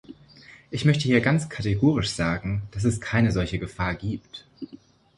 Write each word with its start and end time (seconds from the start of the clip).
Ich 0.71 0.83
möchte 0.83 1.03
hier 1.03 1.21
ganz 1.21 1.47
kategorisch 1.47 2.09
sagen, 2.09 2.63
dass 2.71 2.85
es 2.85 2.99
keine 3.01 3.31
solche 3.31 3.59
Gefahr 3.59 3.93
gibt. 3.93 4.47